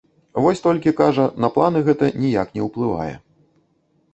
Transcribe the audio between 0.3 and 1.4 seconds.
Вось толькі, кажа,